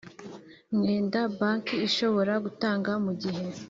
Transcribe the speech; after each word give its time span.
Mwenda 0.77 1.19
banki 1.37 1.75
ishobora 1.87 2.33
gutanga 2.45 2.91
mu 3.05 3.11
gihe 3.21 3.43